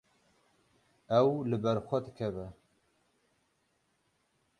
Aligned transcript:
Ew 1.19 1.29
li 1.49 1.57
ber 1.63 1.77
xwe 1.87 1.97
dikeve. 2.05 2.45